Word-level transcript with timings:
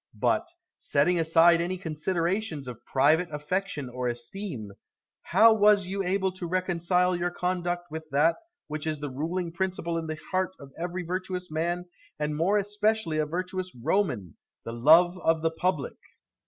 But, 0.19 0.47
setting 0.77 1.19
aside 1.19 1.61
any 1.61 1.77
considerations 1.77 2.67
of 2.67 2.83
private 2.85 3.29
affection 3.31 3.87
or 3.87 4.07
esteem, 4.07 4.71
how 5.21 5.53
was 5.53 5.85
you 5.85 6.01
able 6.01 6.31
to 6.31 6.47
reconcile 6.47 7.15
your 7.15 7.29
conduct 7.29 7.85
with 7.91 8.09
that 8.09 8.37
which 8.65 8.87
is 8.87 8.97
the 8.97 9.11
ruling 9.11 9.51
principle 9.51 9.99
in 9.99 10.07
the 10.07 10.17
heart 10.31 10.53
of 10.59 10.71
every 10.75 11.03
virtuous 11.03 11.51
man, 11.51 11.85
and 12.17 12.35
more 12.35 12.57
especially 12.57 13.19
a 13.19 13.27
virtuous 13.27 13.75
Roman, 13.75 14.37
the 14.65 14.73
love 14.73 15.19
of 15.19 15.43
the 15.43 15.51
public? 15.51 15.93